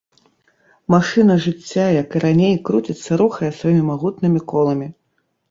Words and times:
Машына 0.93 1.33
жыцця, 1.43 1.85
як 2.01 2.09
і 2.17 2.23
раней, 2.25 2.57
круціцца, 2.71 3.11
рухае 3.25 3.53
сваімі 3.59 3.87
магутнымі 3.93 4.39
коламі. 4.55 4.87